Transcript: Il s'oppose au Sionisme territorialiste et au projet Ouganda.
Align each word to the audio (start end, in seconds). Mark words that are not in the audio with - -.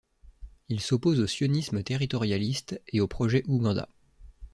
Il 0.67 0.79
s'oppose 0.79 1.19
au 1.19 1.27
Sionisme 1.27 1.83
territorialiste 1.83 2.81
et 2.87 2.99
au 3.01 3.07
projet 3.07 3.43
Ouganda. 3.45 3.87